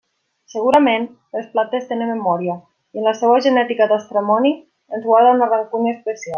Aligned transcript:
Segurament 0.51 1.03
les 1.37 1.51
plantes 1.51 1.85
tenen 1.91 2.09
memòria, 2.13 2.57
i 2.97 3.03
en 3.03 3.07
la 3.11 3.15
seua 3.21 3.45
genètica 3.49 3.89
l'estramoni 3.93 4.55
ens 4.97 5.07
guarda 5.13 5.39
una 5.39 5.53
rancúnia 5.57 5.99
especial. 6.01 6.29